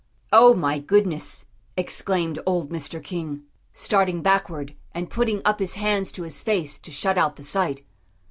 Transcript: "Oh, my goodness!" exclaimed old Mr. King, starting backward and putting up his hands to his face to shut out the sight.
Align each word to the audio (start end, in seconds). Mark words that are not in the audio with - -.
"Oh, 0.33 0.55
my 0.55 0.79
goodness!" 0.79 1.45
exclaimed 1.77 2.39
old 2.47 2.71
Mr. 2.71 3.03
King, 3.03 3.43
starting 3.71 4.23
backward 4.23 4.73
and 4.93 5.11
putting 5.11 5.43
up 5.45 5.59
his 5.59 5.75
hands 5.75 6.11
to 6.13 6.23
his 6.23 6.41
face 6.41 6.79
to 6.79 6.89
shut 6.89 7.19
out 7.19 7.35
the 7.35 7.43
sight. 7.43 7.85